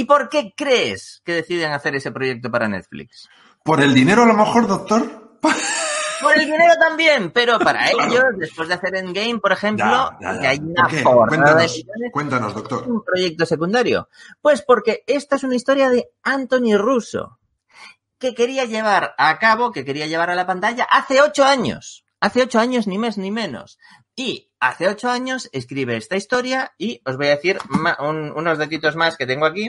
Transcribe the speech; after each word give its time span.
¿Y 0.00 0.04
por 0.04 0.30
qué 0.30 0.54
crees 0.56 1.20
que 1.26 1.34
deciden 1.34 1.72
hacer 1.72 1.94
ese 1.94 2.10
proyecto 2.10 2.50
para 2.50 2.66
Netflix? 2.68 3.28
¿Por 3.62 3.82
el 3.82 3.92
dinero 3.92 4.22
a 4.22 4.26
lo 4.26 4.32
mejor, 4.32 4.66
doctor? 4.66 5.38
Por 6.22 6.38
el 6.38 6.46
dinero 6.46 6.72
también, 6.80 7.30
pero 7.32 7.58
para 7.58 7.90
ellos, 7.90 8.24
después 8.38 8.68
de 8.68 8.74
hacer 8.76 8.94
Endgame, 8.96 9.38
por 9.40 9.52
ejemplo, 9.52 9.84
Ya, 9.84 10.16
ya, 10.20 10.32
ya. 10.34 10.40
que 10.40 10.46
hay 10.46 10.58
¿Por 10.58 10.72
una 10.72 10.88
porrada 11.02 11.54
de 11.56 11.68
Cuéntanos, 11.68 12.10
cuéntanos, 12.12 12.54
doctor. 12.54 12.88
un 12.88 13.04
proyecto 13.04 13.44
secundario. 13.44 14.08
Pues 14.40 14.62
porque 14.62 15.04
esta 15.06 15.36
es 15.36 15.44
una 15.44 15.56
historia 15.56 15.90
de 15.90 16.08
Anthony 16.22 16.78
Russo, 16.78 17.38
que 18.18 18.34
quería 18.34 18.64
llevar 18.64 19.14
a 19.18 19.38
cabo, 19.38 19.70
que 19.70 19.84
quería 19.84 20.06
llevar 20.06 20.30
a 20.30 20.34
la 20.34 20.46
pantalla 20.46 20.84
hace 20.90 21.20
ocho 21.20 21.44
años. 21.44 22.06
Hace 22.20 22.40
ocho 22.42 22.58
años, 22.58 22.86
ni 22.86 22.96
más 22.96 23.18
ni 23.18 23.30
menos. 23.30 23.78
Y 24.16 24.50
hace 24.60 24.88
ocho 24.88 25.10
años 25.10 25.50
escribe 25.52 25.98
esta 25.98 26.16
historia 26.16 26.72
y 26.78 27.02
os 27.04 27.18
voy 27.18 27.26
a 27.26 27.36
decir 27.36 27.58
un- 27.98 28.32
unos 28.32 28.56
datitos 28.56 28.96
más 28.96 29.18
que 29.18 29.26
tengo 29.26 29.44
aquí. 29.44 29.68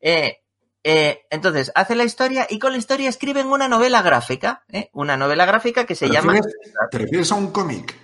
Eh, 0.00 0.38
eh, 0.82 1.26
entonces, 1.30 1.72
hace 1.74 1.94
la 1.94 2.04
historia 2.04 2.46
y 2.48 2.58
con 2.58 2.72
la 2.72 2.78
historia 2.78 3.08
escriben 3.08 3.48
una 3.48 3.68
novela 3.68 4.02
gráfica, 4.02 4.64
¿eh? 4.68 4.90
una 4.92 5.16
novela 5.16 5.44
gráfica 5.46 5.84
que 5.84 5.94
se 5.94 6.06
¿Te 6.06 6.12
llama... 6.12 6.32
refieres, 6.34 6.72
te 6.90 6.98
refieres 6.98 7.32
a 7.32 7.34
un 7.34 7.50
cómic? 7.50 7.94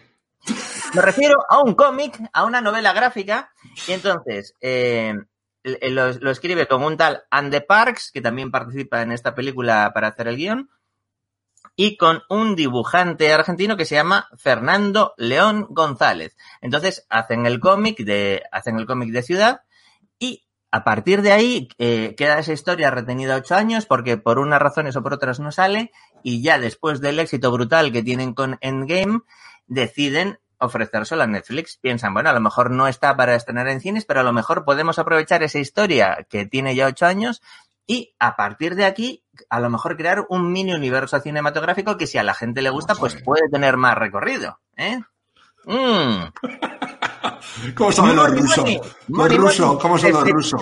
Me 0.95 1.03
refiero 1.03 1.37
a 1.49 1.63
un 1.63 1.75
cómic, 1.75 2.19
a 2.33 2.45
una 2.45 2.61
novela 2.61 2.93
gráfica, 2.93 3.53
y 3.87 3.93
entonces 3.93 4.57
lo, 5.63 6.13
lo 6.13 6.31
escribe 6.31 6.67
con 6.67 6.83
un 6.83 6.97
tal 6.97 7.23
Andy 7.31 7.61
Parks, 7.61 8.11
que 8.13 8.21
también 8.21 8.51
participa 8.51 9.03
en 9.03 9.13
esta 9.13 9.35
película 9.35 9.93
para 9.95 10.09
hacer 10.09 10.27
el 10.27 10.37
guion, 10.37 10.69
y 11.77 11.97
con 11.97 12.23
un 12.29 12.55
dibujante 12.55 13.33
argentino 13.33 13.77
que 13.77 13.85
se 13.85 13.95
llama 13.95 14.29
Fernando 14.37 15.15
León 15.17 15.67
González. 15.71 16.37
Entonces 16.61 17.07
hacen 17.09 17.47
el 17.47 17.61
cómic 17.61 17.99
de, 17.99 18.43
hacen 18.53 18.79
el 18.79 18.87
cómic 18.87 19.11
de 19.11 19.23
ciudad, 19.23 19.63
a 20.73 20.85
partir 20.85 21.21
de 21.21 21.33
ahí 21.33 21.69
eh, 21.79 22.15
queda 22.17 22.39
esa 22.39 22.55
historia 22.55 22.91
retenida 22.91 23.37
ocho 23.37 23.55
años, 23.55 23.85
porque 23.87 24.17
por 24.17 24.39
unas 24.39 24.61
razones 24.61 24.97
o 24.97 25.03
por 25.03 25.13
otras 25.13 25.39
no 25.39 25.53
sale, 25.53 25.93
y 26.23 26.43
ya 26.43 26.59
después 26.59 27.01
del 27.01 27.21
éxito 27.21 27.53
brutal 27.53 27.93
que 27.93 28.03
tienen 28.03 28.33
con 28.33 28.57
Endgame, 28.63 29.21
deciden 29.67 30.41
ofrecérselo 30.59 31.23
a 31.23 31.27
Netflix. 31.27 31.77
Piensan, 31.77 32.15
bueno, 32.15 32.31
a 32.31 32.33
lo 32.33 32.41
mejor 32.41 32.71
no 32.71 32.89
está 32.89 33.15
para 33.17 33.35
estrenar 33.35 33.69
en 33.69 33.81
cines, 33.83 34.07
pero 34.07 34.21
a 34.21 34.23
lo 34.23 34.33
mejor 34.33 34.65
podemos 34.65 34.99
aprovechar 34.99 35.43
esa 35.43 35.59
historia 35.59 36.27
que 36.31 36.47
tiene 36.47 36.75
ya 36.75 36.87
ocho 36.87 37.05
años 37.05 37.43
y 37.87 38.15
a 38.19 38.37
partir 38.37 38.75
de 38.75 38.87
aquí, 38.87 39.25
a 39.51 39.61
lo 39.61 39.69
mejor 39.69 39.97
crear 39.97 40.25
un 40.31 40.53
mini 40.53 40.73
universo 40.73 41.21
cinematográfico 41.21 41.99
que 41.99 42.07
si 42.07 42.17
a 42.17 42.23
la 42.23 42.33
gente 42.33 42.63
le 42.63 42.71
gusta, 42.71 42.95
pues 42.95 43.13
Joder. 43.13 43.25
puede 43.25 43.49
tener 43.51 43.77
más 43.77 43.99
recorrido. 43.99 44.61
¿eh? 44.77 45.01
Mm. 45.67 46.33
¿Cómo 47.75 47.93
son 47.93 48.15
los 48.15 48.31
rusos? 48.31 48.65
Los 49.09 49.37
rusos. 49.37 49.79
¿cómo 49.81 49.99
son 49.99 50.13
los 50.13 50.29
rusos? 50.29 50.61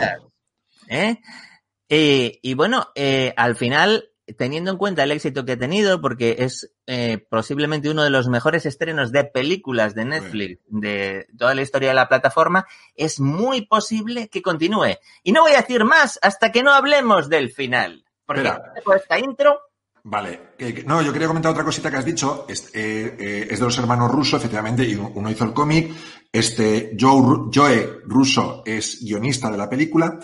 Y 1.93 2.55
bueno, 2.55 2.89
eh, 2.95 3.35
al 3.37 3.57
final, 3.57 4.11
teniendo 4.39 4.71
en 4.71 4.77
cuenta 4.77 5.03
el 5.03 5.11
éxito 5.11 5.45
que 5.45 5.53
ha 5.53 5.59
tenido, 5.59 6.01
porque 6.01 6.37
es 6.39 6.73
eh, 6.87 7.19
posiblemente 7.29 7.91
uno 7.91 8.05
de 8.05 8.11
los 8.11 8.29
mejores 8.29 8.65
estrenos 8.65 9.11
de 9.11 9.25
películas 9.25 9.97
de 9.97 10.05
Netflix 10.05 10.61
de 10.69 11.27
toda 11.37 11.57
la 11.57 11.63
historia 11.63 11.89
de 11.89 11.97
la 11.97 12.09
plataforma, 12.09 12.67
es 12.95 13.19
muy 13.19 13.67
posible 13.67 14.29
que 14.29 14.41
continúe. 14.41 14.99
Y 15.25 15.33
no 15.33 15.43
voy 15.43 15.53
a 15.53 15.63
decir 15.63 15.85
más 15.85 16.21
hasta 16.23 16.53
que 16.53 16.63
no 16.63 16.73
hablemos 16.73 17.29
del 17.29 17.51
final. 17.51 18.05
Porque 18.25 18.43
Espera. 18.43 18.97
esta 18.97 19.19
intro, 19.19 19.61
Vale, 20.03 20.55
no, 20.87 21.03
yo 21.03 21.13
quería 21.13 21.29
comentar 21.29 21.53
otra 21.53 21.65
cosita 21.65 21.91
que 21.91 21.97
has 21.99 22.05
dicho. 22.05 22.47
Es, 22.49 22.71
eh, 22.75 23.17
eh, 23.19 23.49
es 23.51 23.59
de 23.59 23.65
los 23.65 23.79
hermanos 23.79 24.11
Russo, 24.11 24.37
efectivamente, 24.39 24.83
y 24.85 24.95
uno 24.95 25.31
hizo 25.31 25.45
el 25.45 25.53
cómic. 25.53 25.93
Este, 26.33 26.97
Joe, 26.99 27.21
Ru- 27.21 27.51
Joe 27.55 28.01
Russo 28.07 28.63
es 28.65 29.01
guionista 29.03 29.51
de 29.51 29.59
la 29.59 29.69
película, 29.69 30.19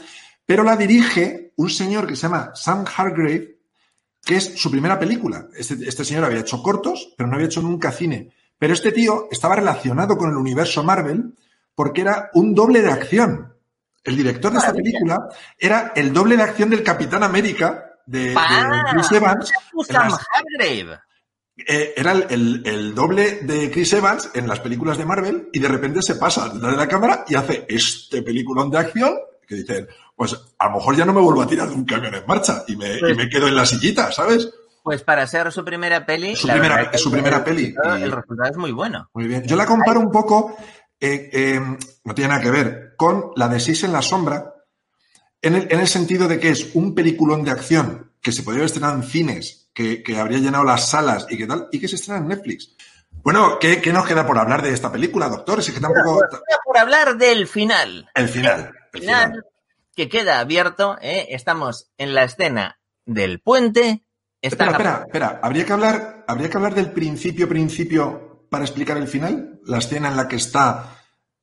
pero 0.47 0.63
la 0.63 0.77
dirige 0.77 1.53
un 1.57 1.69
señor 1.69 2.07
que 2.07 2.17
se 2.17 2.23
llama 2.23 2.53
Sam 2.55 2.85
Hargrave, 2.97 3.59
que 4.25 4.37
es 4.37 4.55
su 4.59 4.71
primera 4.71 4.99
película. 4.99 5.47
Este, 5.57 5.77
este 5.87 6.05
señor 6.05 6.25
había 6.25 6.41
hecho 6.41 6.63
cortos, 6.63 7.13
pero 7.17 7.29
no 7.29 7.35
había 7.35 7.47
hecho 7.47 7.61
nunca 7.63 7.93
cine. 7.93 8.33
Pero 8.59 8.73
este 8.73 8.93
tío 8.93 9.29
estaba 9.31 9.57
relacionado 9.57 10.17
con 10.17 10.31
el 10.31 10.37
universo 10.37 10.83
Marvel 10.83 11.35
porque 11.75 12.01
era 12.01 12.31
un 12.33 12.55
doble 12.55 12.81
de 12.81 12.91
acción. 12.91 13.53
El 14.03 14.17
director 14.17 14.53
de 14.53 14.59
esta 14.59 14.73
película 14.73 15.29
era 15.59 15.93
el 15.95 16.13
doble 16.15 16.37
de 16.37 16.43
acción 16.45 16.71
del 16.71 16.83
Capitán 16.83 17.23
América 17.23 17.86
de, 18.07 18.31
de. 18.31 18.35
Chris 18.93 19.13
Evans. 19.13 19.53
Las- 19.89 20.27
eh, 21.67 21.95
era 21.97 22.13
el, 22.13 22.27
el- 22.29 22.63
el 22.67 22.95
doble 22.95 23.41
de 23.43 23.71
Chris 23.71 23.93
Evans 23.95 24.31
en 24.35 24.47
las 24.47 24.61
películas 24.61 24.99
de 24.99 25.07
Marvel 25.07 25.49
y 25.53 25.59
de 25.59 25.69
repente 25.69 26.03
se 26.03 26.17
pasa 26.17 26.49
detrás 26.51 26.73
de 26.73 26.77
la 26.79 26.89
cámara 26.89 27.25
y 27.29 27.35
hace 27.35 27.65
este 27.69 28.23
peliculón 28.23 28.71
de 28.71 28.79
acción 28.79 29.15
que 29.47 29.55
dicen, 29.55 29.87
pues 30.15 30.37
a 30.59 30.69
lo 30.69 30.75
mejor 30.77 30.97
ya 30.97 31.05
no 31.05 31.13
me 31.13 31.21
vuelvo 31.21 31.41
a 31.43 31.47
tirar 31.47 31.69
de 31.69 31.75
un 31.75 31.85
camión 31.85 32.15
en 32.15 32.27
marcha 32.27 32.65
y 32.67 32.77
me, 32.77 32.99
Pues- 32.99 33.13
y 33.13 33.17
me 33.17 33.29
quedo 33.29 33.49
en 33.49 33.55
la 33.55 33.65
sillita, 33.65 34.11
¿sabes? 34.13 34.51
Pues 34.83 35.03
para 35.03 35.27
ser 35.27 35.51
su 35.51 35.65
primera 35.65 36.05
peli, 36.07 36.37
Su 36.37 36.47
primera- 36.49 36.91
que 36.91 36.99
su 36.99 37.11
primera 37.11 37.39
el 37.39 37.43
peli. 37.45 37.67
resultado- 37.69 37.99
Y- 37.99 38.03
el 38.03 38.13
resultado 38.13 38.51
es 38.51 38.57
muy 38.57 38.73
bueno. 38.73 39.09
Muy 39.15 39.27
bien. 39.27 39.43
Yo 39.45 39.57
la 39.57 39.67
comparo 39.67 39.99
un 40.01 40.11
poco, 40.13 40.57
eh, 41.01 41.31
eh, 41.33 41.61
no 42.05 42.15
tiene 42.15 42.29
nada 42.29 42.41
que 42.43 42.51
ver, 42.51 42.95
con 42.97 43.31
la 43.35 43.49
de 43.49 43.59
Seis 43.61 43.83
en 43.85 43.93
la 43.93 44.03
Sombra, 44.03 44.53
en 45.47 45.55
el, 45.55 45.69
en 45.71 45.81
el 45.81 45.89
sentido 45.89 46.29
de 46.29 46.39
que 46.39 46.51
es 46.51 46.75
un 46.75 46.95
peliculón 46.95 47.45
de 47.45 47.51
acción 47.51 48.13
que 48.21 48.33
se 48.33 48.43
podría 48.43 48.61
haber 48.61 48.67
estrenado 48.67 48.97
en 48.97 49.03
cines, 49.05 49.69
que, 49.73 50.03
que 50.03 50.19
habría 50.19 50.39
llenado 50.39 50.65
las 50.65 50.89
salas 50.89 51.27
y 51.31 51.37
que 51.37 51.47
tal, 51.47 51.69
y 51.71 51.79
que 51.79 51.89
se 51.89 51.97
estrena 51.97 52.21
en 52.21 52.29
Netflix. 52.29 52.75
Bueno, 53.23 53.59
¿qué, 53.59 53.81
qué 53.81 53.93
nos 53.93 54.07
queda 54.07 54.27
por 54.27 54.39
hablar 54.39 54.63
de 54.63 54.73
esta 54.73 54.91
película, 54.91 55.29
doctor? 55.29 55.59
Es 55.59 55.71
que 55.71 55.81
tampoco... 55.81 56.21
Queda 56.21 56.59
por 56.65 56.79
hablar 56.79 57.17
del 57.17 57.47
final. 57.47 58.09
El 58.15 58.29
final. 58.29 58.73
El 58.93 59.01
final 59.01 59.27
final. 59.31 59.45
que 59.95 60.09
queda 60.09 60.41
abierto. 60.41 60.97
¿eh? 61.01 61.29
Estamos 61.31 61.91
en 61.99 62.15
la 62.15 62.25
escena 62.25 62.79
del 63.05 63.41
puente. 63.41 64.05
Está 64.41 64.65
Espera, 64.65 64.71
espera, 64.71 65.03
espera. 65.07 65.41
¿Habría 65.43 65.65
que 65.65 65.73
hablar, 65.73 66.25
habría 66.29 66.51
que 66.51 66.57
hablar 66.57 66.75
del 66.75 66.93
principio, 66.93 67.49
principio 67.49 68.47
para 68.51 68.65
explicar 68.65 68.97
el 68.97 69.09
final? 69.09 69.61
La 69.65 69.79
escena 69.79 70.09
en 70.09 70.17
la 70.17 70.29
que 70.29 70.37
está 70.37 70.96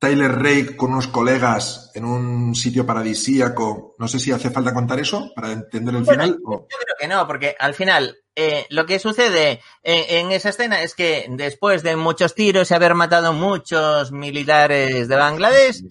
Tyler 0.04 0.32
Rake 0.32 0.76
con 0.76 0.92
unos 0.92 1.08
colegas 1.08 1.90
en 1.94 2.04
un 2.04 2.54
sitio 2.54 2.84
paradisíaco. 2.84 3.94
No 3.98 4.06
sé 4.06 4.18
si 4.20 4.32
hace 4.32 4.50
falta 4.50 4.74
contar 4.74 5.00
eso 5.00 5.32
para 5.34 5.50
entender 5.52 5.94
el 5.94 6.02
Bueno, 6.02 6.22
final. 6.24 6.38
o- 6.44 6.66
Yo 6.70 6.76
creo 6.78 6.96
que 6.98 7.08
no, 7.08 7.26
porque 7.26 7.56
al 7.58 7.72
final 7.74 8.18
eh, 8.36 8.66
lo 8.68 8.84
que 8.84 8.98
sucede 8.98 9.60
eh, 9.82 10.06
en 10.18 10.30
esa 10.32 10.48
escena 10.50 10.82
es 10.82 10.94
que 10.94 11.26
después 11.30 11.82
de 11.82 11.96
muchos 11.96 12.34
tiros 12.34 12.70
y 12.70 12.74
haber 12.74 12.94
matado 12.94 13.32
muchos 13.32 14.12
militares 14.12 15.08
de 15.08 15.16
Bangladesh, 15.16 15.82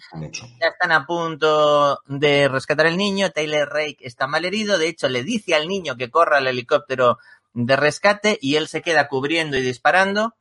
ya 0.62 0.68
están 0.68 0.92
a 0.92 1.06
punto 1.08 2.00
de 2.06 2.48
rescatar 2.50 2.86
al 2.88 2.98
niño. 2.98 3.32
Taylor 3.32 3.68
Rake 3.70 3.98
está 4.02 4.28
mal 4.28 4.46
herido. 4.46 4.78
De 4.78 4.90
hecho, 4.90 5.10
le 5.10 5.24
dice 5.24 5.56
al 5.56 5.68
niño 5.68 5.96
que 5.98 6.10
corra 6.12 6.38
al 6.38 6.48
helicóptero 6.48 7.18
de 7.54 7.76
rescate 7.76 8.38
y 8.42 8.56
él 8.58 8.68
se 8.68 8.82
queda 8.82 9.08
cubriendo 9.08 9.58
y 9.58 9.62
disparando. 9.62 10.36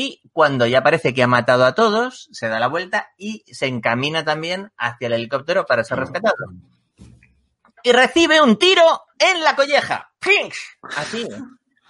Y 0.00 0.22
cuando 0.32 0.64
ya 0.64 0.84
parece 0.84 1.12
que 1.12 1.24
ha 1.24 1.26
matado 1.26 1.64
a 1.64 1.74
todos, 1.74 2.28
se 2.30 2.46
da 2.46 2.60
la 2.60 2.68
vuelta 2.68 3.08
y 3.18 3.42
se 3.52 3.66
encamina 3.66 4.24
también 4.24 4.70
hacia 4.76 5.08
el 5.08 5.14
helicóptero 5.14 5.66
para 5.66 5.82
ser 5.82 5.98
rescatado. 5.98 6.36
Y 7.82 7.90
recibe 7.90 8.40
un 8.40 8.56
tiro 8.60 8.84
en 9.18 9.42
la 9.42 9.56
colleja. 9.56 10.12
¡Pinch! 10.20 10.54
Así, 10.96 11.26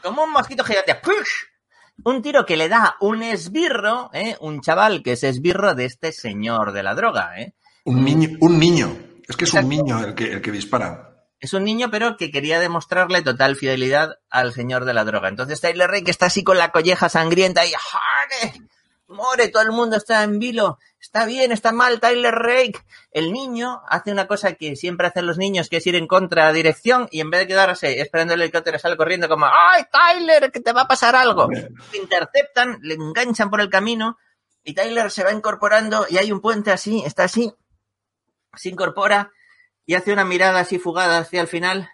como 0.03 0.25
un 0.25 0.33
mosquito 0.33 0.65
gigante. 0.65 0.95
¡Pinch! 0.95 1.29
Un 2.03 2.23
tiro 2.23 2.47
que 2.47 2.57
le 2.57 2.71
da 2.71 2.97
un 3.01 3.23
esbirro, 3.23 4.09
¿eh? 4.15 4.39
un 4.41 4.63
chaval 4.63 5.03
que 5.03 5.13
es 5.13 5.23
esbirro 5.23 5.75
de 5.75 5.85
este 5.85 6.13
señor 6.13 6.73
de 6.73 6.83
la 6.85 6.95
droga. 6.95 7.39
¿eh? 7.39 7.57
Un 7.85 8.03
niño, 8.07 8.39
un 8.41 8.59
niño. 8.59 8.97
Es 9.29 9.37
que 9.37 9.45
es 9.45 9.53
un 9.53 9.69
niño 9.69 10.03
el 10.03 10.15
que, 10.15 10.33
el 10.33 10.41
que 10.41 10.51
dispara. 10.51 11.18
Es 11.41 11.53
un 11.53 11.65
niño, 11.65 11.89
pero 11.91 12.17
que 12.17 12.31
quería 12.31 12.59
demostrarle 12.59 13.23
total 13.23 13.55
fidelidad 13.55 14.19
al 14.29 14.53
señor 14.53 14.85
de 14.85 14.95
la 14.95 15.05
droga. 15.05 15.29
Entonces 15.29 15.61
Tyler 15.61 15.89
Rake 15.89 16.11
está 16.11 16.27
así 16.27 16.43
con 16.43 16.59
la 16.59 16.73
colleja 16.73 17.09
sangrienta 17.09 17.65
y 17.65 17.71
¡Jare! 17.71 18.61
¡More! 19.07 19.49
Todo 19.49 19.63
el 19.63 19.71
mundo 19.71 19.97
está 19.97 20.25
en 20.25 20.41
vilo. 20.41 20.79
Está 21.01 21.27
bien, 21.27 21.53
está 21.53 21.71
mal, 21.71 22.01
Tyler 22.01 22.35
Rake. 22.35 22.81
El 23.13 23.33
niño 23.33 23.83
hace 23.89 24.11
una 24.11 24.27
cosa 24.27 24.55
que 24.55 24.75
siempre 24.75 25.07
hacen 25.07 25.27
los 25.27 25.39
niños, 25.39 25.69
que 25.69 25.77
es 25.77 25.87
ir 25.87 25.95
en 25.95 26.09
contra 26.09 26.53
dirección 26.53 27.09
y 27.13 27.21
en 27.21 27.31
vez 27.31 27.41
de 27.41 27.47
quedarse 27.47 28.01
esperando 28.01 28.35
el 28.35 28.43
helicóptero 28.43 28.79
sale 28.81 28.97
corriendo 28.97 29.29
como 29.29 29.47
¡Ay, 29.47 29.85
Tyler, 29.93 30.51
que 30.51 30.61
te 30.61 30.73
va 30.73 30.83
a 30.83 30.89
pasar 30.89 31.15
algo! 31.15 31.49
Le 31.49 31.99
interceptan, 31.99 32.79
le 32.83 32.95
enganchan 32.95 33.49
por 33.49 33.61
el 33.61 33.71
camino 33.71 34.19
y 34.65 34.75
Tyler 34.75 35.11
se 35.11 35.23
va 35.23 35.33
incorporando 35.33 36.05
y 36.11 36.19
hay 36.19 36.33
un 36.33 36.41
puente 36.41 36.73
así, 36.73 37.03
está 37.07 37.25
así, 37.25 37.55
se 38.55 38.69
incorpora 38.69 39.33
y 39.89 39.95
hace 39.95 40.13
una 40.13 40.27
mirada 40.27 40.61
así 40.61 40.79
fugada 40.79 41.17
hacia 41.17 41.41
el 41.41 41.47
final, 41.49 41.89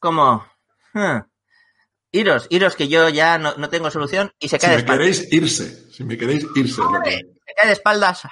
como, 0.00 0.44
"Hmm, 0.92 1.20
iros, 2.10 2.48
iros 2.50 2.74
que 2.74 2.88
yo 2.88 3.08
ya 3.08 3.38
no, 3.38 3.54
no 3.56 3.68
tengo 3.68 3.88
solución, 3.92 4.32
y 4.40 4.48
se 4.48 4.56
Si 4.56 4.60
cae 4.66 4.70
de 4.70 4.76
me 4.78 4.80
espaldas. 4.82 4.98
queréis 5.20 5.32
irse, 5.32 5.92
si 5.92 6.02
me 6.02 6.18
queréis 6.18 6.44
irse. 6.56 6.82
que- 7.04 7.20
Se 7.46 7.54
cae 7.54 7.66
de 7.68 7.72
espaldas 7.74 8.22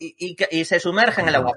y, 0.00 0.14
y- 0.26 0.36
y 0.60 0.64
se 0.64 0.80
sumerge 0.80 1.20
en 1.20 1.28
el 1.28 1.34
agua. 1.34 1.52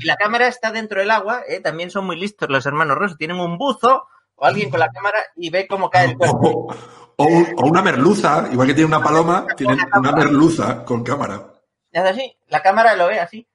Y 0.00 0.04
la 0.04 0.16
cámara 0.16 0.48
está 0.48 0.72
dentro 0.72 0.98
del 0.98 1.12
agua, 1.12 1.42
¿eh? 1.46 1.60
también 1.60 1.92
son 1.92 2.04
muy 2.04 2.18
listos 2.18 2.48
los 2.50 2.66
hermanos 2.66 2.98
Rosso, 2.98 3.14
tienen 3.16 3.38
un 3.38 3.56
buzo 3.58 4.08
o 4.34 4.44
alguien 4.44 4.70
con 4.70 4.80
la 4.80 4.88
cámara 4.88 5.18
y 5.36 5.50
ve 5.50 5.68
cómo 5.68 5.88
cae 5.88 6.06
el 6.06 6.16
cuerpo. 6.18 6.74
O, 7.16 7.24
o 7.24 7.24
un- 7.24 7.54
o 7.58 7.66
una 7.68 7.82
merluza, 7.82 8.48
igual 8.50 8.66
que 8.66 8.74
tiene 8.74 8.88
una 8.88 9.00
paloma, 9.02 9.46
tienen 9.56 9.78
una 9.96 10.10
merluza 10.12 10.84
con 10.84 11.04
cámara. 11.04 11.46
Y 11.92 11.98
hace 11.98 12.08
así, 12.08 12.36
la 12.48 12.60
cámara 12.60 12.96
lo 12.96 13.06
ve 13.06 13.20
así 13.20 13.46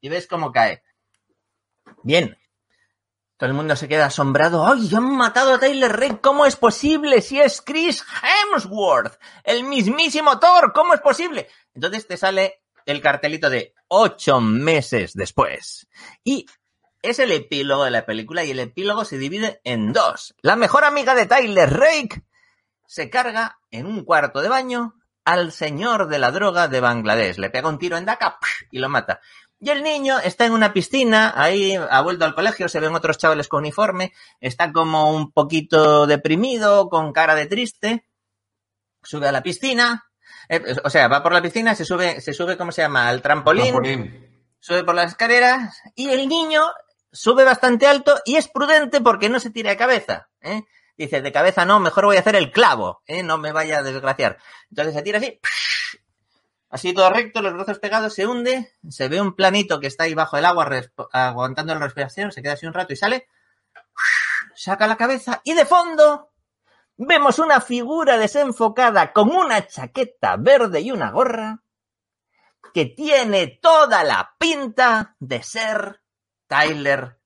y 0.00 0.08
ves 0.08 0.26
cómo 0.26 0.52
cae. 0.52 0.82
Bien. 2.02 2.36
Todo 3.36 3.50
el 3.50 3.54
mundo 3.54 3.76
se 3.76 3.88
queda 3.88 4.06
asombrado. 4.06 4.66
¡Ay, 4.66 4.88
han 4.94 5.14
matado 5.14 5.54
a 5.54 5.58
Tyler 5.58 5.92
Rake! 5.92 6.20
¿Cómo 6.22 6.46
es 6.46 6.56
posible? 6.56 7.20
Si 7.20 7.38
es 7.38 7.60
Chris 7.60 8.02
Hemsworth, 8.22 9.18
el 9.44 9.64
mismísimo 9.64 10.38
Thor, 10.38 10.72
¿cómo 10.72 10.94
es 10.94 11.00
posible? 11.00 11.48
Entonces 11.74 12.06
te 12.06 12.16
sale 12.16 12.62
el 12.86 13.02
cartelito 13.02 13.50
de 13.50 13.74
ocho 13.88 14.40
meses 14.40 15.12
después. 15.12 15.86
Y 16.24 16.46
es 17.02 17.18
el 17.18 17.30
epílogo 17.30 17.84
de 17.84 17.90
la 17.90 18.06
película 18.06 18.42
y 18.42 18.52
el 18.52 18.60
epílogo 18.60 19.04
se 19.04 19.18
divide 19.18 19.60
en 19.64 19.92
dos. 19.92 20.34
La 20.40 20.56
mejor 20.56 20.84
amiga 20.84 21.14
de 21.14 21.26
Tyler 21.26 21.70
Rake 21.70 22.22
se 22.86 23.10
carga 23.10 23.58
en 23.70 23.86
un 23.86 24.04
cuarto 24.04 24.40
de 24.40 24.48
baño 24.48 24.94
al 25.24 25.52
señor 25.52 26.08
de 26.08 26.18
la 26.18 26.30
droga 26.30 26.68
de 26.68 26.80
Bangladesh. 26.80 27.36
Le 27.36 27.50
pega 27.50 27.68
un 27.68 27.78
tiro 27.78 27.96
en 27.96 28.06
Dhaka 28.06 28.38
y 28.70 28.78
lo 28.78 28.88
mata. 28.88 29.20
Y 29.58 29.70
el 29.70 29.82
niño 29.82 30.18
está 30.18 30.44
en 30.44 30.52
una 30.52 30.72
piscina, 30.72 31.32
ahí 31.34 31.74
ha 31.74 32.00
vuelto 32.02 32.24
al 32.26 32.34
colegio, 32.34 32.68
se 32.68 32.78
ven 32.78 32.94
otros 32.94 33.16
chavales 33.16 33.48
con 33.48 33.60
uniforme, 33.60 34.12
está 34.38 34.70
como 34.70 35.14
un 35.14 35.32
poquito 35.32 36.06
deprimido, 36.06 36.90
con 36.90 37.12
cara 37.12 37.34
de 37.34 37.46
triste, 37.46 38.06
sube 39.02 39.28
a 39.28 39.32
la 39.32 39.42
piscina, 39.42 40.04
eh, 40.48 40.76
o 40.84 40.90
sea, 40.90 41.08
va 41.08 41.22
por 41.22 41.32
la 41.32 41.40
piscina, 41.40 41.74
se 41.74 41.86
sube, 41.86 42.20
se 42.20 42.34
sube, 42.34 42.58
¿cómo 42.58 42.70
se 42.70 42.82
llama? 42.82 43.08
Al 43.08 43.22
trampolín, 43.22 43.72
Trampolín. 43.72 44.46
sube 44.60 44.84
por 44.84 44.94
las 44.94 45.12
escaleras 45.12 45.80
y 45.94 46.10
el 46.10 46.28
niño 46.28 46.62
sube 47.10 47.44
bastante 47.44 47.86
alto 47.86 48.20
y 48.26 48.36
es 48.36 48.48
prudente 48.48 49.00
porque 49.00 49.30
no 49.30 49.40
se 49.40 49.50
tira 49.50 49.70
de 49.70 49.76
cabeza. 49.78 50.28
¿eh? 50.42 50.62
Dice, 50.98 51.22
de 51.22 51.32
cabeza 51.32 51.64
no, 51.64 51.80
mejor 51.80 52.04
voy 52.04 52.16
a 52.16 52.20
hacer 52.20 52.36
el 52.36 52.52
clavo, 52.52 53.02
¿eh? 53.06 53.22
no 53.22 53.38
me 53.38 53.52
vaya 53.52 53.78
a 53.78 53.82
desgraciar. 53.82 54.38
Entonces 54.70 54.94
se 54.94 55.02
tira 55.02 55.18
así, 55.18 55.40
así 56.68 56.92
todo 56.92 57.10
recto, 57.10 57.42
los 57.42 57.54
brazos 57.54 57.78
pegados, 57.78 58.14
se 58.14 58.26
hunde, 58.26 58.72
se 58.88 59.08
ve 59.08 59.20
un 59.20 59.34
planito 59.34 59.80
que 59.80 59.86
está 59.86 60.04
ahí 60.04 60.14
bajo 60.14 60.36
el 60.36 60.44
agua 60.44 60.68
aguantando 61.12 61.74
la 61.74 61.80
respiración, 61.80 62.32
se 62.32 62.42
queda 62.42 62.54
así 62.54 62.66
un 62.66 62.74
rato 62.74 62.92
y 62.92 62.96
sale, 62.96 63.28
saca 64.54 64.86
la 64.86 64.96
cabeza 64.96 65.40
y 65.44 65.54
de 65.54 65.64
fondo 65.64 66.32
vemos 66.96 67.38
una 67.38 67.60
figura 67.60 68.16
desenfocada 68.18 69.12
con 69.12 69.30
una 69.30 69.66
chaqueta 69.66 70.36
verde 70.36 70.80
y 70.80 70.90
una 70.90 71.10
gorra 71.10 71.62
que 72.72 72.86
tiene 72.86 73.58
toda 73.62 74.04
la 74.04 74.34
pinta 74.38 75.16
de 75.18 75.42
ser 75.42 76.02
Tyler 76.46 77.18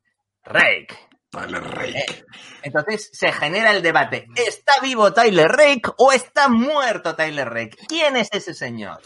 Rake. 0.45 1.09
Tyler 1.31 1.63
Rake. 1.63 2.25
Entonces 2.63 3.11
se 3.13 3.33
genera 3.33 3.71
el 3.71 3.83
debate, 3.83 4.27
¿está 4.37 4.81
vivo 4.83 5.13
Tyler 5.13 5.49
Rake 5.49 5.91
o 5.97 6.13
está 6.13 6.49
muerto 6.49 7.15
Tyler 7.15 7.49
Rake? 7.49 7.77
¿Quién 7.89 8.17
es 8.17 8.29
ese 8.33 8.55
señor? 8.55 9.01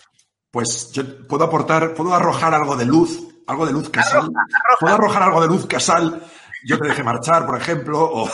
Pues 0.54 0.92
yo 0.92 1.26
puedo 1.26 1.42
aportar, 1.42 1.94
puedo 1.94 2.14
arrojar 2.14 2.54
algo 2.54 2.76
de 2.76 2.84
luz, 2.84 3.26
algo 3.48 3.66
de 3.66 3.72
luz 3.72 3.90
casal. 3.90 4.30
Puedo 4.78 4.94
arrojar 4.94 5.24
algo 5.24 5.40
de 5.40 5.48
luz 5.48 5.66
casal. 5.66 6.22
Yo 6.64 6.78
te 6.78 6.86
dejé 6.86 7.02
marchar, 7.02 7.44
por 7.44 7.58
ejemplo, 7.60 7.98
o 8.00 8.30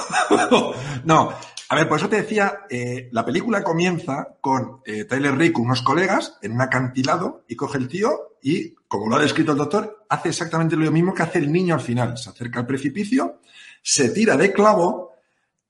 no. 1.05 1.33
A 1.71 1.75
ver, 1.75 1.89
por 1.89 1.97
eso 1.97 2.11
te 2.11 2.17
decía, 2.17 2.67
eh, 2.69 3.09
la 3.13 3.25
película 3.25 3.63
comienza 3.63 4.37
con 4.43 4.83
eh, 4.85 5.07
Tyler 5.07 5.33
Rake, 5.33 5.55
unos 5.57 5.81
colegas, 5.81 6.37
en 6.43 6.53
un 6.53 6.61
acantilado, 6.61 7.45
y 7.49 7.57
coge 7.57 7.79
el 7.79 7.89
tío 7.89 8.37
y, 8.43 8.75
como 8.87 9.09
lo 9.09 9.17
ha 9.17 9.23
descrito 9.23 9.53
el 9.53 9.59
doctor, 9.59 10.05
hace 10.11 10.29
exactamente 10.29 10.77
lo 10.77 10.91
mismo 10.91 11.15
que 11.15 11.23
hace 11.23 11.39
el 11.39 11.51
niño 11.51 11.75
al 11.75 11.81
final. 11.81 12.19
Se 12.19 12.29
acerca 12.29 12.61
al 12.61 12.67
precipicio, 12.67 13.41
se 13.81 14.11
tira 14.11 14.37
de 14.37 14.53
clavo, 14.53 15.15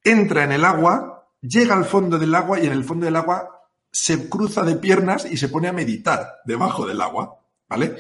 entra 0.03 0.43
en 0.43 0.51
el 0.51 0.65
agua, 0.65 1.29
llega 1.43 1.77
al 1.77 1.85
fondo 1.85 2.19
del 2.19 2.35
agua 2.35 2.59
y 2.59 2.67
en 2.67 2.73
el 2.73 2.83
fondo 2.83 3.05
del 3.05 3.15
agua 3.15 3.60
se 3.93 4.29
cruza 4.29 4.63
de 4.63 4.77
piernas 4.77 5.25
y 5.25 5.37
se 5.37 5.49
pone 5.49 5.69
a 5.69 5.73
meditar 5.73 6.41
debajo 6.45 6.87
del 6.87 7.01
agua, 7.01 7.39
¿vale? 7.69 7.97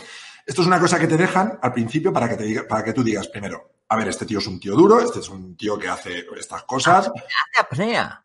Esto 0.46 0.62
es 0.62 0.66
una 0.68 0.80
cosa 0.80 0.98
que 0.98 1.06
te 1.06 1.16
dejan 1.16 1.58
al 1.62 1.72
principio 1.72 2.12
para 2.12 2.28
que, 2.28 2.36
te 2.36 2.44
diga, 2.44 2.62
para 2.68 2.82
que 2.84 2.92
tú 2.92 3.02
digas 3.04 3.28
primero, 3.28 3.70
a 3.88 3.96
ver, 3.96 4.08
este 4.08 4.26
tío 4.26 4.38
es 4.38 4.46
un 4.46 4.58
tío 4.60 4.74
duro, 4.74 5.00
este 5.00 5.18
es 5.20 5.28
un 5.28 5.56
tío 5.56 5.78
que 5.78 5.88
hace 5.88 6.24
estas 6.38 6.62
cosas, 6.64 7.08
Hace 7.08 7.60
apnea. 7.60 8.24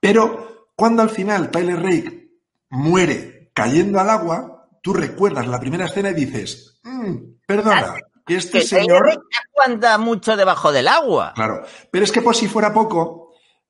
pero 0.00 0.68
cuando 0.76 1.02
al 1.02 1.10
final 1.10 1.50
Tyler 1.50 1.80
Rake 1.82 2.30
muere 2.70 3.50
cayendo 3.54 3.98
al 4.00 4.10
agua, 4.10 4.68
tú 4.82 4.92
recuerdas 4.92 5.46
la 5.48 5.58
primera 5.60 5.86
escena 5.86 6.10
y 6.10 6.14
dices, 6.14 6.78
"Mm, 6.82 7.16
perdona, 7.46 7.96
que 8.26 8.36
este 8.36 8.60
Que 8.60 8.64
Tyler 8.66 8.82
señor... 8.84 9.02
Rake 9.06 9.22
aguanta 9.52 9.98
mucho 9.98 10.36
debajo 10.36 10.70
del 10.70 10.86
agua. 10.86 11.32
Claro, 11.34 11.64
pero 11.90 12.04
es 12.04 12.12
que 12.12 12.22
por 12.22 12.36
si 12.36 12.46
fuera 12.46 12.72
poco, 12.72 13.27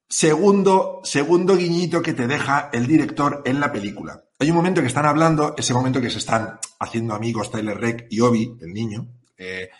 segundo, 0.08 1.00
segundo 1.04 1.56
guiñito 1.56 2.02
que 2.02 2.14
te 2.14 2.26
deja 2.26 2.70
el 2.72 2.86
director 2.86 3.42
en 3.44 3.60
la 3.60 3.72
película. 3.72 4.24
Hay 4.38 4.50
un 4.50 4.56
momento 4.56 4.80
que 4.80 4.86
están 4.86 5.06
hablando, 5.06 5.54
ese 5.56 5.74
momento 5.74 6.00
que 6.00 6.10
se 6.10 6.18
están 6.18 6.58
haciendo 6.78 7.14
amigos 7.14 7.50
Tyler 7.50 7.78
Rake 7.78 8.06
y 8.10 8.20
Obi, 8.20 8.56
el 8.60 8.72
niño, 8.72 9.06
eh, 9.36 9.70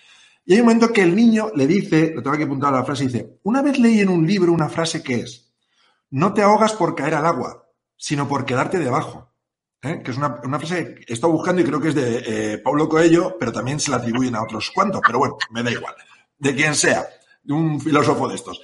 y 0.45 0.55
hay 0.55 0.61
un 0.61 0.67
momento 0.67 0.93
que 0.93 1.03
el 1.03 1.15
niño 1.15 1.51
le 1.55 1.67
dice, 1.67 2.13
lo 2.15 2.23
tengo 2.23 2.35
aquí 2.35 2.45
apuntado 2.45 2.75
a 2.75 2.79
la 2.81 2.85
frase, 2.85 3.05
dice, 3.05 3.39
una 3.43 3.61
vez 3.61 3.79
leí 3.79 4.01
en 4.01 4.09
un 4.09 4.27
libro 4.27 4.53
una 4.53 4.69
frase 4.69 5.03
que 5.03 5.17
es, 5.17 5.53
no 6.11 6.33
te 6.33 6.43
ahogas 6.43 6.73
por 6.73 6.95
caer 6.95 7.15
al 7.15 7.27
agua, 7.27 7.69
sino 7.97 8.27
por 8.27 8.47
quedarte 8.47 8.79
debajo. 8.79 9.31
¿eh? 9.83 10.01
Que 10.03 10.11
es 10.11 10.17
una, 10.17 10.41
frase 10.59 10.95
que 10.95 11.05
he 11.09 11.13
estado 11.13 11.35
buscando 11.35 11.61
y 11.61 11.65
creo 11.65 11.81
que 11.81 11.89
es 11.89 11.95
de 11.95 12.23
eh, 12.27 12.59
Paulo 12.59 12.89
Coelho, 12.89 13.37
pero 13.39 13.53
también 13.53 13.79
se 13.79 13.91
la 13.91 13.99
atribuyen 13.99 14.37
a 14.37 14.43
otros 14.43 14.71
cuantos, 14.71 15.03
pero 15.07 15.19
bueno, 15.19 15.37
me 15.51 15.63
da 15.63 15.71
igual. 15.71 15.95
De 16.39 16.55
quien 16.55 16.75
sea, 16.75 17.07
de 17.43 17.53
un 17.53 17.79
filósofo 17.81 18.27
de 18.27 18.37
estos. 18.37 18.59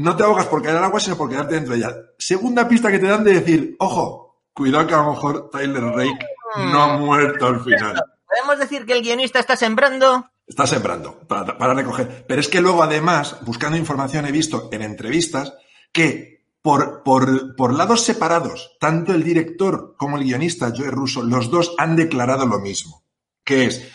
No 0.00 0.16
te 0.16 0.22
ahogas 0.22 0.46
por 0.46 0.62
caer 0.62 0.78
al 0.78 0.84
agua, 0.84 0.98
sino 0.98 1.14
por 1.14 1.28
quedarte 1.28 1.56
dentro 1.56 1.74
de 1.74 1.80
ella. 1.80 1.94
Segunda 2.18 2.66
pista 2.66 2.90
que 2.90 2.98
te 2.98 3.06
dan 3.06 3.22
de 3.22 3.34
decir, 3.34 3.76
ojo, 3.78 4.44
cuidado 4.54 4.86
que 4.86 4.94
a 4.94 5.02
lo 5.02 5.10
mejor 5.10 5.50
Tyler 5.50 5.82
Rake 5.82 6.26
no 6.56 6.82
ha 6.82 6.96
muerto 6.96 7.48
al 7.48 7.62
final. 7.62 8.02
¿Podemos 8.26 8.58
decir 8.58 8.86
que 8.86 8.94
el 8.94 9.02
guionista 9.02 9.40
está 9.40 9.56
sembrando? 9.56 10.30
Está 10.46 10.66
sembrando 10.66 11.18
para, 11.28 11.58
para 11.58 11.74
recoger. 11.74 12.24
Pero 12.26 12.40
es 12.40 12.48
que 12.48 12.62
luego, 12.62 12.82
además, 12.82 13.36
buscando 13.42 13.76
información, 13.76 14.24
he 14.24 14.32
visto 14.32 14.70
en 14.72 14.80
entrevistas 14.80 15.52
que 15.92 16.46
por, 16.62 17.02
por, 17.02 17.54
por 17.54 17.74
lados 17.74 18.00
separados, 18.00 18.78
tanto 18.80 19.12
el 19.12 19.22
director 19.22 19.96
como 19.98 20.16
el 20.16 20.24
guionista, 20.24 20.72
Joe 20.74 20.90
Russo, 20.90 21.22
los 21.22 21.50
dos 21.50 21.74
han 21.76 21.94
declarado 21.94 22.46
lo 22.46 22.58
mismo. 22.58 23.04
Que 23.44 23.66
es, 23.66 23.86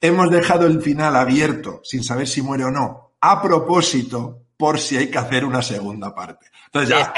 hemos 0.00 0.32
dejado 0.32 0.66
el 0.66 0.82
final 0.82 1.14
abierto 1.14 1.80
sin 1.84 2.02
saber 2.02 2.26
si 2.26 2.42
muere 2.42 2.64
o 2.64 2.72
no, 2.72 3.14
a 3.20 3.40
propósito, 3.40 4.43
por 4.56 4.78
si 4.78 4.96
hay 4.96 5.10
que 5.10 5.18
hacer 5.18 5.44
una 5.44 5.62
segunda 5.62 6.14
parte. 6.14 6.46
Entonces 6.66 6.90
ya, 6.90 7.12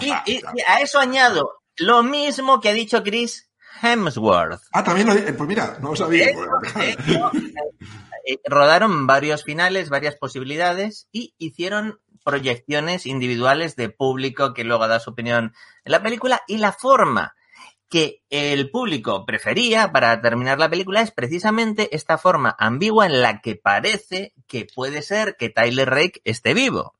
Y, 0.00 0.40
a 0.66 0.80
eso 0.80 0.98
añado 0.98 1.62
lo 1.76 2.02
mismo 2.02 2.60
que 2.60 2.68
ha 2.68 2.72
dicho 2.72 3.02
Chris 3.02 3.50
Hemsworth. 3.82 4.62
Ah, 4.72 4.84
también 4.84 5.06
lo 5.06 5.14
pues 5.14 5.48
mira, 5.48 5.78
no 5.80 5.90
lo 5.90 5.96
sabía. 5.96 6.30
Hecho, 6.30 7.30
eh, 8.24 8.38
rodaron 8.44 9.06
varios 9.06 9.42
finales, 9.42 9.88
varias 9.88 10.16
posibilidades 10.16 11.08
y 11.10 11.34
hicieron 11.38 12.00
proyecciones 12.24 13.06
individuales 13.06 13.74
de 13.74 13.88
público 13.88 14.54
que 14.54 14.64
luego 14.64 14.86
da 14.86 15.00
su 15.00 15.10
opinión 15.10 15.54
en 15.84 15.92
la 15.92 16.02
película 16.02 16.42
y 16.46 16.58
la 16.58 16.72
forma 16.72 17.34
que 17.92 18.22
el 18.30 18.70
público 18.70 19.26
prefería 19.26 19.92
para 19.92 20.18
terminar 20.22 20.58
la 20.58 20.70
película 20.70 21.02
es 21.02 21.10
precisamente 21.10 21.94
esta 21.94 22.16
forma 22.16 22.56
ambigua 22.58 23.04
en 23.04 23.20
la 23.20 23.42
que 23.42 23.54
parece 23.54 24.32
que 24.46 24.66
puede 24.74 25.02
ser 25.02 25.36
que 25.36 25.50
Tyler 25.50 25.90
Rake 25.90 26.22
esté 26.24 26.54
vivo. 26.54 26.94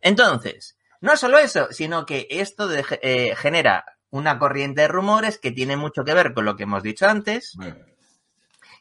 Entonces, 0.00 0.76
no 1.00 1.16
solo 1.16 1.38
eso, 1.38 1.68
sino 1.70 2.06
que 2.06 2.26
esto 2.28 2.66
de- 2.66 2.84
eh, 3.02 3.36
genera 3.36 3.84
una 4.10 4.40
corriente 4.40 4.80
de 4.82 4.88
rumores 4.88 5.38
que 5.38 5.52
tiene 5.52 5.76
mucho 5.76 6.02
que 6.02 6.12
ver 6.12 6.34
con 6.34 6.44
lo 6.44 6.56
que 6.56 6.64
hemos 6.64 6.82
dicho 6.82 7.06
antes, 7.08 7.54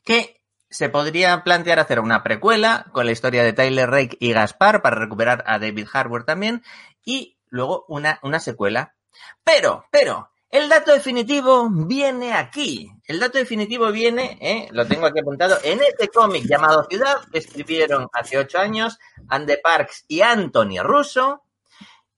que 0.03 0.41
se 0.71 0.89
podría 0.89 1.43
plantear 1.43 1.77
hacer 1.79 1.99
una 1.99 2.23
precuela 2.23 2.87
con 2.91 3.05
la 3.05 3.11
historia 3.11 3.43
de 3.43 3.53
Tyler 3.53 3.87
Rake 3.87 4.17
y 4.19 4.33
Gaspar 4.33 4.81
para 4.81 4.95
recuperar 4.95 5.43
a 5.45 5.59
David 5.59 5.87
Harbour 5.93 6.23
también 6.23 6.63
y 7.05 7.37
luego 7.49 7.85
una, 7.87 8.19
una 8.23 8.39
secuela. 8.39 8.95
Pero, 9.43 9.85
pero, 9.91 10.31
el 10.51 10.67
dato 10.69 10.91
definitivo 10.91 11.69
viene 11.69 12.33
aquí. 12.33 12.91
El 13.05 13.19
dato 13.19 13.37
definitivo 13.37 13.91
viene, 13.91 14.37
eh, 14.41 14.67
lo 14.71 14.85
tengo 14.85 15.05
aquí 15.05 15.19
apuntado, 15.19 15.57
en 15.63 15.79
este 15.81 16.09
cómic 16.09 16.45
llamado 16.45 16.85
Ciudad, 16.89 17.17
que 17.31 17.39
escribieron 17.39 18.07
hace 18.13 18.37
ocho 18.37 18.59
años 18.59 18.99
Andy 19.29 19.55
Parks 19.63 20.05
y 20.07 20.21
Anthony 20.21 20.81
Russo. 20.83 21.43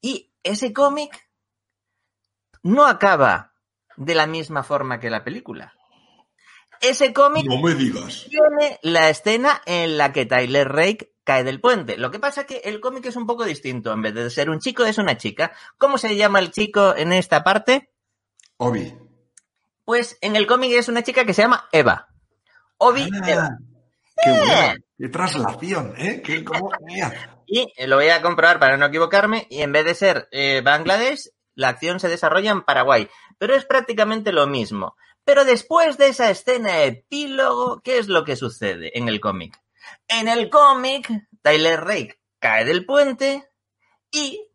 Y 0.01 0.31
ese 0.43 0.73
cómic 0.73 1.29
no 2.63 2.85
acaba 2.85 3.53
de 3.95 4.15
la 4.15 4.27
misma 4.27 4.63
forma 4.63 4.99
que 4.99 5.09
la 5.09 5.23
película. 5.23 5.73
ese 6.81 7.13
cómic 7.13 7.45
No 7.45 7.61
me 7.61 7.75
digas. 7.75 8.25
tiene 8.29 8.79
la 8.81 9.09
escena 9.09 9.61
en 9.65 9.97
la 9.97 10.11
que 10.11 10.25
Tyler 10.25 10.67
Rake 10.67 11.13
cae 11.23 11.43
del 11.43 11.61
puente. 11.61 11.97
Lo 11.97 12.11
que 12.11 12.19
pasa 12.19 12.41
es 12.41 12.47
que 12.47 12.57
el 12.65 12.81
cómic 12.81 13.05
es 13.05 13.15
un 13.15 13.25
poco 13.25 13.45
distinto. 13.45 13.93
En 13.93 14.01
vez 14.01 14.13
de 14.13 14.29
ser 14.29 14.49
un 14.49 14.59
chico, 14.59 14.83
es 14.83 14.97
una 14.97 15.17
chica. 15.17 15.53
¿Cómo 15.77 15.97
se 15.97 16.15
llama 16.15 16.39
el 16.39 16.51
chico 16.51 16.95
en 16.95 17.13
esta 17.13 17.43
parte? 17.43 17.92
Obi. 18.63 18.97
Pues 19.83 20.17
en 20.21 20.37
el 20.37 20.47
cómic 20.47 20.71
es 20.71 20.87
una 20.87 21.03
chica 21.03 21.25
que 21.25 21.33
se 21.33 21.41
llama 21.41 21.67
Eva. 21.73 22.07
Obi 22.77 23.09
Eva. 23.27 23.49
Ah, 23.51 23.57
qué 24.23 24.31
buena. 24.31 24.75
Qué 24.97 25.09
traslación, 25.09 25.93
¿eh? 25.97 26.21
Qué, 26.23 26.45
cómo, 26.45 26.71
mira. 26.81 27.43
Y 27.45 27.67
eh, 27.75 27.87
lo 27.87 27.97
voy 27.97 28.07
a 28.07 28.21
comprobar 28.21 28.59
para 28.59 28.77
no 28.77 28.85
equivocarme. 28.85 29.47
Y 29.49 29.63
en 29.63 29.73
vez 29.73 29.83
de 29.83 29.95
ser 29.95 30.29
eh, 30.31 30.61
Bangladesh, 30.63 31.29
la 31.55 31.69
acción 31.69 31.99
se 31.99 32.07
desarrolla 32.07 32.51
en 32.51 32.61
Paraguay. 32.61 33.09
Pero 33.37 33.53
es 33.53 33.65
prácticamente 33.65 34.31
lo 34.31 34.47
mismo. 34.47 34.95
Pero 35.25 35.43
después 35.43 35.97
de 35.97 36.07
esa 36.07 36.29
escena 36.29 36.83
epílogo, 36.83 37.81
¿qué 37.81 37.97
es 37.97 38.07
lo 38.07 38.23
que 38.23 38.37
sucede 38.37 38.97
en 38.97 39.09
el 39.09 39.19
cómic? 39.19 39.59
En 40.07 40.29
el 40.29 40.49
cómic, 40.49 41.09
Tyler 41.41 41.81
Rake 41.81 42.17
cae 42.39 42.63
del 42.63 42.85
puente 42.85 43.45
y 44.09 44.47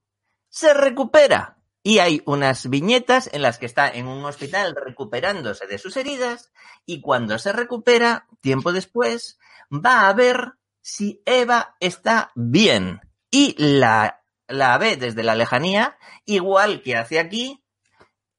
se 0.49 0.73
recupera. 0.73 1.58
Y 1.89 2.01
hay 2.01 2.21
unas 2.27 2.69
viñetas 2.69 3.31
en 3.33 3.41
las 3.41 3.57
que 3.57 3.65
está 3.65 3.89
en 3.89 4.09
un 4.09 4.23
hospital 4.27 4.77
recuperándose 4.77 5.67
de 5.67 5.79
sus 5.79 5.97
heridas 5.97 6.53
y 6.85 7.01
cuando 7.01 7.39
se 7.39 7.51
recupera, 7.51 8.27
tiempo 8.43 8.75
después, 8.75 9.39
va 9.73 10.07
a 10.07 10.13
ver 10.13 10.53
si 10.83 11.23
Eva 11.25 11.77
está 11.81 12.31
bien. 12.35 13.01
Y 13.31 13.55
la, 13.57 14.23
la 14.49 14.77
ve 14.77 14.99
desde 14.99 15.23
la 15.23 15.35
lejanía, 15.35 15.97
igual 16.27 16.83
que 16.83 16.95
hace 16.95 17.19
aquí 17.19 17.65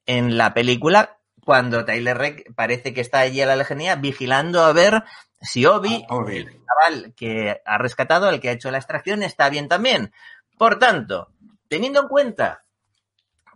en 0.06 0.38
la 0.38 0.54
película, 0.54 1.18
cuando 1.44 1.84
Tyler 1.84 2.18
Rake 2.18 2.44
parece 2.54 2.94
que 2.94 3.00
está 3.00 3.18
allí 3.18 3.40
a 3.40 3.46
la 3.46 3.56
lejanía 3.56 3.96
vigilando 3.96 4.62
a 4.62 4.72
ver 4.72 5.02
si 5.40 5.66
Obi, 5.66 6.06
Ah, 6.08 6.24
el 6.28 6.46
chaval 6.64 7.14
que 7.16 7.60
ha 7.64 7.78
rescatado, 7.78 8.28
el 8.28 8.38
que 8.38 8.50
ha 8.50 8.52
hecho 8.52 8.70
la 8.70 8.78
extracción, 8.78 9.24
está 9.24 9.50
bien 9.50 9.66
también. 9.66 10.12
Por 10.56 10.78
tanto, 10.78 11.32
teniendo 11.66 12.02
en 12.02 12.06
cuenta 12.06 12.64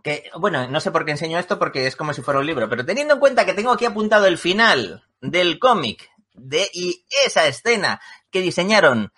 que, 0.05 0.29
bueno, 0.37 0.67
no 0.67 0.79
sé 0.79 0.91
por 0.91 1.03
qué 1.03 1.13
enseño 1.13 1.39
esto 1.39 1.57
porque 1.57 1.87
es 1.87 1.95
como 1.95 2.13
si 2.13 2.21
fuera 2.21 2.39
un 2.39 2.45
libro, 2.45 2.69
pero 2.69 2.85
teniendo 2.85 3.15
en 3.15 3.19
cuenta 3.19 3.43
que 3.43 3.55
tengo 3.55 3.71
aquí 3.71 3.85
apuntado 3.85 4.27
el 4.27 4.37
final 4.37 5.03
del 5.19 5.57
cómic 5.57 6.11
de, 6.31 6.69
y 6.73 7.07
esa 7.25 7.47
escena 7.47 7.99
que 8.29 8.41
diseñaron 8.41 9.11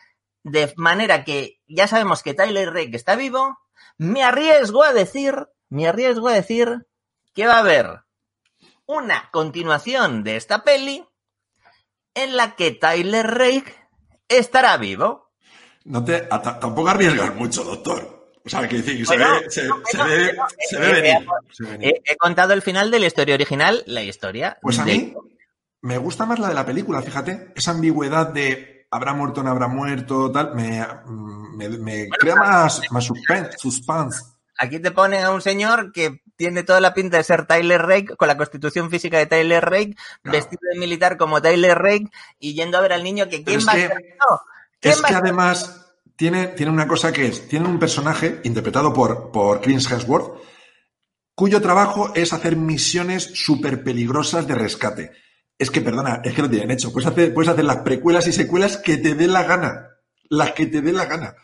de 0.44 0.74
manera 0.78 1.26
que 1.26 1.60
ya 1.68 1.90
sabemos 1.90 2.24
que 2.24 2.34
Tyler 2.34 2.74
Rake 2.74 2.96
está 2.96 3.18
vivo, 3.18 3.60
me 3.98 4.24
arriesgo 4.24 4.82
a 4.82 4.94
decir, 4.94 5.50
me 5.68 5.90
arriesgo 5.90 6.30
a 6.30 6.36
decir 6.36 6.88
que 7.34 7.48
va 7.48 7.56
a 7.56 7.60
haber 7.60 8.04
una 8.86 9.30
continuación 9.32 10.24
de 10.24 10.38
esta 10.38 10.64
peli 10.64 11.06
en 12.14 12.38
la 12.38 12.56
que 12.56 12.72
Tyler 12.72 13.28
Rake 13.28 13.76
estará 14.30 14.78
vivo. 14.78 15.34
No 15.84 16.06
te, 16.06 16.22
tampoco 16.22 16.88
arriesgas 16.88 17.36
mucho, 17.36 17.66
doctor. 17.66 18.17
O 18.48 18.50
sea, 18.50 18.68
que 18.68 18.78
decir, 18.78 19.06
se 19.06 19.18
ve, 19.18 19.26
eh, 19.26 20.36
eh, 20.72 20.78
venir. 20.80 21.28
venir. 21.60 21.88
He, 22.06 22.14
he 22.14 22.18
contado 22.18 22.54
el 22.54 22.62
final 22.62 22.90
de 22.92 23.00
la 23.00 23.08
historia 23.08 23.36
original, 23.36 23.84
la 23.86 24.02
historia. 24.02 24.58
Pues 24.62 24.80
a 24.80 24.86
de- 24.86 24.92
mí 24.94 25.14
me 25.82 25.98
gusta 25.98 26.26
más 26.26 26.40
la 26.40 26.50
de 26.50 26.54
la 26.56 26.66
película, 26.66 27.02
fíjate. 27.02 27.52
Esa 27.56 27.72
ambigüedad 27.72 28.28
de 28.28 28.88
habrá 28.90 29.14
muerto 29.14 29.42
o 29.42 29.44
no 29.44 29.52
habrá 29.52 29.68
muerto, 29.68 30.32
tal, 30.32 30.56
me, 30.56 30.86
me, 31.56 31.70
me 31.70 32.08
crea 32.10 32.36
más, 32.36 32.82
más 32.92 33.04
suspense, 33.04 33.52
suspense. 33.58 34.24
Aquí 34.60 34.80
te 34.80 34.90
ponen 34.92 35.24
a 35.24 35.30
un 35.32 35.42
señor 35.42 35.92
que 35.92 36.22
tiene 36.36 36.64
toda 36.64 36.80
la 36.80 36.94
pinta 36.94 37.18
de 37.18 37.24
ser 37.24 37.46
Tyler 37.46 37.82
Rake, 37.82 38.16
con 38.16 38.28
la 38.28 38.38
constitución 38.38 38.90
física 38.90 39.18
de 39.18 39.26
Tyler 39.28 39.64
Rake, 39.64 39.96
Claro. 40.24 40.38
vestido 40.38 40.62
de 40.74 40.80
militar 40.80 41.18
como 41.18 41.42
Tyler 41.42 41.78
Rake, 41.78 42.08
y 42.40 42.54
yendo 42.56 42.78
a 42.78 42.82
ver 42.82 42.94
al 42.94 43.04
niño 43.04 43.28
que 43.30 43.44
quién 43.44 43.60
va 43.68 43.74
a 43.74 43.76
ser. 43.76 43.92
No, 43.92 44.42
¿quién 44.80 44.94
Es 44.94 45.04
va 45.04 45.08
que 45.10 45.16
además 45.16 45.87
tiene, 46.18 46.48
tiene 46.48 46.72
una 46.72 46.88
cosa 46.88 47.14
que 47.14 47.28
es, 47.28 47.48
tiene 47.48 47.68
un 47.70 47.80
personaje 47.80 48.42
interpretado 48.44 48.92
por, 48.92 49.32
por 49.32 49.62
Chris 49.62 49.90
Hemsworth, 49.90 50.42
cuyo 51.36 51.62
trabajo 51.62 52.12
es 52.16 52.34
hacer 52.34 52.56
misiones 52.58 53.24
súper 53.36 53.84
peligrosas 53.84 54.48
de 54.48 54.56
rescate. 54.56 55.12
Es 55.58 55.72
que, 55.72 55.82
perdona, 55.82 56.22
es 56.24 56.34
que 56.34 56.42
lo 56.42 56.50
tienen 56.50 56.72
hecho. 56.72 56.92
Puedes 56.92 57.08
hacer, 57.10 57.34
puedes 57.34 57.50
hacer 57.50 57.64
las 57.66 57.78
precuelas 57.78 58.28
y 58.28 58.34
secuelas 58.34 58.78
que 58.78 58.98
te 58.98 59.16
dé 59.16 59.28
la 59.28 59.44
gana. 59.44 59.88
Las 60.30 60.52
que 60.52 60.66
te 60.66 60.82
dé 60.82 60.92
la 60.92 61.06
gana. 61.06 61.36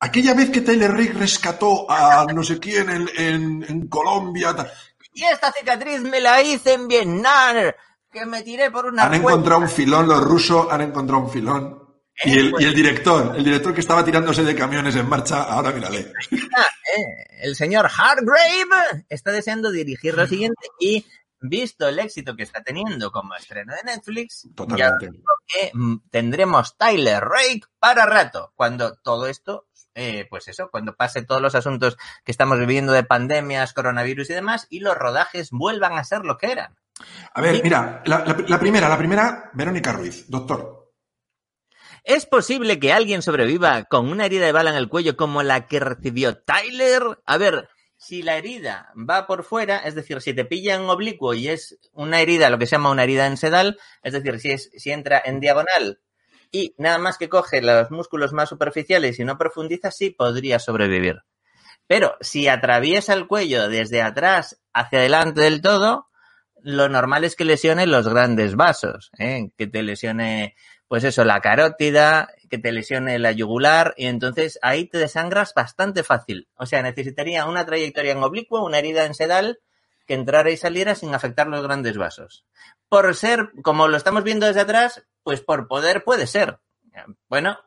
Aquella 0.00 0.32
vez 0.34 0.50
que 0.50 0.60
Tyler 0.60 0.92
Rake 0.92 1.12
rescató 1.14 1.90
a 1.90 2.24
no 2.32 2.42
sé 2.44 2.58
quién 2.60 2.88
en, 2.88 3.08
en- 3.16 3.64
en 3.68 3.88
Colombia, 3.88 4.54
tal, 4.54 4.70
Y 5.12 5.24
esta 5.24 5.50
cicatriz 5.52 6.00
me 6.02 6.20
la 6.20 6.40
hice 6.42 6.74
en 6.74 6.86
Vietnam, 6.86 7.72
que 8.12 8.24
me 8.24 8.42
tiré 8.42 8.70
por 8.70 8.86
una 8.86 9.04
han 9.04 9.14
encontrado 9.14 9.60
un 9.62 9.68
filón, 9.68 10.06
los 10.06 10.22
rusos 10.22 10.68
han 10.70 10.82
encontrado 10.82 11.24
un 11.24 11.30
filón. 11.30 11.87
Y 12.24 12.38
el, 12.38 12.54
y 12.58 12.64
el 12.64 12.74
director, 12.74 13.34
el 13.36 13.44
director 13.44 13.72
que 13.74 13.80
estaba 13.80 14.04
tirándose 14.04 14.42
de 14.42 14.54
camiones 14.54 14.96
en 14.96 15.08
marcha, 15.08 15.42
ahora 15.44 15.70
mírale. 15.72 16.12
Eh, 16.30 17.26
el 17.42 17.54
señor 17.54 17.86
Hargrave 17.86 19.04
está 19.08 19.30
deseando 19.30 19.70
dirigir 19.70 20.14
lo 20.16 20.26
siguiente 20.26 20.66
y 20.80 21.06
visto 21.40 21.86
el 21.86 21.98
éxito 22.00 22.34
que 22.34 22.42
está 22.42 22.62
teniendo 22.62 23.12
como 23.12 23.34
estreno 23.36 23.72
de 23.74 23.82
Netflix, 23.92 24.42
ya 24.44 24.54
Totalmente. 24.56 25.10
digo 25.12 25.32
que 25.46 25.70
mm, 25.72 25.96
tendremos 26.10 26.76
Tyler 26.76 27.22
Rake 27.22 27.62
para 27.78 28.06
rato, 28.06 28.52
cuando 28.56 28.96
todo 28.96 29.28
esto, 29.28 29.68
eh, 29.94 30.26
pues 30.28 30.48
eso, 30.48 30.68
cuando 30.70 30.96
pase 30.96 31.22
todos 31.22 31.40
los 31.40 31.54
asuntos 31.54 31.96
que 32.24 32.32
estamos 32.32 32.58
viviendo 32.58 32.92
de 32.92 33.04
pandemias, 33.04 33.72
coronavirus 33.72 34.30
y 34.30 34.34
demás, 34.34 34.66
y 34.70 34.80
los 34.80 34.96
rodajes 34.96 35.50
vuelvan 35.52 35.96
a 35.96 36.02
ser 36.04 36.24
lo 36.24 36.36
que 36.38 36.50
eran. 36.50 36.74
A 37.34 37.40
ver, 37.40 37.60
mira, 37.62 38.02
la, 38.06 38.24
la- 38.24 38.36
la 38.48 38.58
primera, 38.58 38.88
la 38.88 38.98
primera, 38.98 39.50
Verónica 39.54 39.92
Ruiz, 39.92 40.24
doctor. 40.28 40.77
¿Es 42.08 42.24
posible 42.24 42.80
que 42.80 42.94
alguien 42.94 43.20
sobreviva 43.20 43.84
con 43.84 44.08
una 44.08 44.24
herida 44.24 44.46
de 44.46 44.52
bala 44.52 44.70
en 44.70 44.76
el 44.76 44.88
cuello 44.88 45.14
como 45.14 45.42
la 45.42 45.66
que 45.66 45.78
recibió 45.78 46.38
Tyler? 46.38 47.02
A 47.26 47.36
ver, 47.36 47.68
si 47.98 48.22
la 48.22 48.38
herida 48.38 48.90
va 48.96 49.26
por 49.26 49.44
fuera, 49.44 49.76
es 49.80 49.94
decir, 49.94 50.22
si 50.22 50.32
te 50.32 50.46
pilla 50.46 50.76
en 50.76 50.88
oblicuo 50.88 51.34
y 51.34 51.48
es 51.48 51.78
una 51.92 52.22
herida, 52.22 52.48
lo 52.48 52.58
que 52.58 52.64
se 52.64 52.76
llama 52.76 52.88
una 52.88 53.04
herida 53.04 53.26
en 53.26 53.36
sedal, 53.36 53.78
es 54.02 54.14
decir, 54.14 54.40
si, 54.40 54.90
entra 54.90 55.20
en 55.22 55.38
diagonal 55.38 56.00
y 56.50 56.74
nada 56.78 56.96
más 56.96 57.18
que 57.18 57.28
coge 57.28 57.60
los 57.60 57.90
músculos 57.90 58.32
más 58.32 58.48
superficiales 58.48 59.18
y 59.18 59.26
no 59.26 59.36
profundiza, 59.36 59.90
sí 59.90 60.08
podría 60.08 60.58
sobrevivir. 60.58 61.24
Pero 61.86 62.16
si 62.22 62.48
atraviesa 62.48 63.12
el 63.12 63.26
cuello 63.26 63.68
desde 63.68 64.00
atrás 64.00 64.58
hacia 64.72 65.00
adelante 65.00 65.42
del 65.42 65.60
todo, 65.60 66.08
lo 66.62 66.88
normal 66.88 67.24
es 67.24 67.36
que 67.36 67.44
lesione 67.44 67.86
los 67.86 68.08
grandes 68.08 68.56
vasos, 68.56 69.10
¿eh? 69.18 69.50
que 69.56 69.66
te 69.66 69.82
lesione, 69.82 70.56
pues 70.88 71.04
eso, 71.04 71.24
la 71.24 71.40
carótida, 71.40 72.28
que 72.50 72.58
te 72.58 72.72
lesione 72.72 73.18
la 73.18 73.32
yugular, 73.32 73.94
y 73.96 74.06
entonces 74.06 74.58
ahí 74.62 74.86
te 74.86 74.98
desangras 74.98 75.52
bastante 75.54 76.02
fácil. 76.02 76.48
O 76.56 76.64
sea, 76.66 76.82
necesitaría 76.82 77.44
una 77.46 77.66
trayectoria 77.66 78.12
en 78.12 78.22
oblicuo, 78.22 78.64
una 78.64 78.78
herida 78.78 79.04
en 79.04 79.14
sedal, 79.14 79.60
que 80.06 80.14
entrara 80.14 80.50
y 80.50 80.56
saliera 80.56 80.94
sin 80.94 81.14
afectar 81.14 81.46
los 81.46 81.62
grandes 81.62 81.98
vasos. 81.98 82.46
Por 82.88 83.14
ser, 83.14 83.50
como 83.62 83.86
lo 83.88 83.98
estamos 83.98 84.24
viendo 84.24 84.46
desde 84.46 84.62
atrás, 84.62 85.04
pues 85.22 85.42
por 85.42 85.68
poder 85.68 86.02
puede 86.04 86.26
ser. 86.26 86.58
Bueno, 87.28 87.58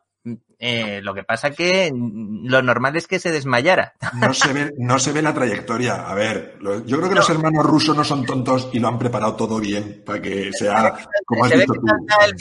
eh, 0.57 0.99
lo 1.03 1.13
que 1.13 1.23
pasa 1.23 1.51
que 1.51 1.91
lo 1.93 2.61
normal 2.63 2.95
es 2.95 3.07
que 3.07 3.19
se 3.19 3.31
desmayara. 3.31 3.93
No 4.19 4.33
se 4.33 4.51
ve, 4.53 4.73
no 4.77 4.97
se 4.99 5.11
ve 5.11 5.21
la 5.21 5.33
trayectoria. 5.33 6.09
A 6.09 6.15
ver, 6.15 6.57
lo- 6.59 6.83
yo 6.85 6.97
creo 6.97 7.09
que 7.09 7.15
los 7.15 7.29
hermanos 7.29 7.63
rusos 7.65 7.95
no 7.95 8.03
son 8.03 8.25
tontos 8.25 8.69
y 8.73 8.79
lo 8.79 8.87
han 8.87 8.97
preparado 8.99 9.35
todo 9.35 9.59
bien 9.59 10.03
para 10.05 10.19
que 10.21 10.51
sea 10.53 10.95
como 11.25 11.45
has 11.45 11.51
se 11.51 11.57
ve 11.57 11.61
dicho 11.61 11.73
que 11.73 11.79
tú. 11.79 11.85
el 12.25 12.35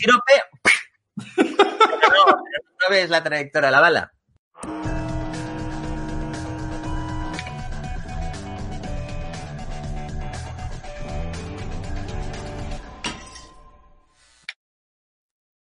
no 2.80 2.90
ves 2.94 3.10
la 3.10 3.22
trayectoria 3.22 3.68
de 3.68 3.72
la 3.72 3.80
bala. 3.80 4.12